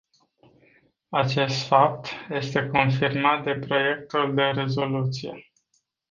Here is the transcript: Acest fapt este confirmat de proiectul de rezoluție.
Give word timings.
Acest 1.09 1.67
fapt 1.67 2.09
este 2.29 2.69
confirmat 2.71 3.43
de 3.43 3.53
proiectul 3.53 4.35
de 4.35 4.41
rezoluție. 4.41 5.51